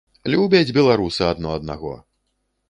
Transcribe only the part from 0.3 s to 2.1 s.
Любяць беларусы адно аднаго!